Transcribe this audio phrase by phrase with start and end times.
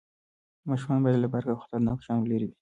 [0.67, 2.55] ماشومان باید له برق او خطرناکو شیانو لرې وي.